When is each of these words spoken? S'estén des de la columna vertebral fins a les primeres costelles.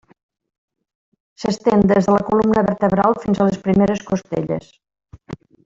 S'estén 1.43 1.83
des 1.91 2.09
de 2.09 2.15
la 2.15 2.25
columna 2.31 2.65
vertebral 2.71 3.19
fins 3.27 3.43
a 3.43 3.47
les 3.51 3.63
primeres 3.69 4.03
costelles. 4.11 4.73